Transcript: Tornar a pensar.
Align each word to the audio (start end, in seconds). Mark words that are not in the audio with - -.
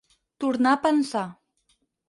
Tornar 0.43 0.71
a 0.77 0.81
pensar. 0.87 1.25